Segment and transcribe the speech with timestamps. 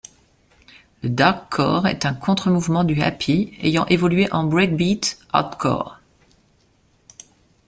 [1.03, 5.99] Le darkcore est un contre-mouvement du happy, ayant évolué en breakbeat hardcore.